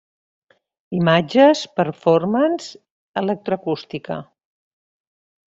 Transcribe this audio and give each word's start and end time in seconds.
Imatges, 0.99 1.61
Performance, 1.79 2.65
Electroacústica. 3.23 4.19